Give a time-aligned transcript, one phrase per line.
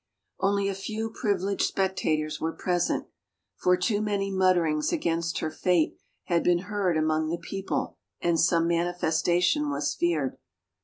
[0.39, 3.05] Only a few privileged spectators were present,
[3.55, 8.67] for too many mutterings against her fate had been heard among the people and some
[8.67, 10.37] manifestation was feared.